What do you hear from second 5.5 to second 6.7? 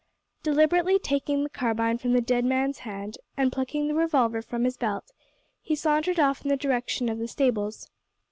he sauntered off in the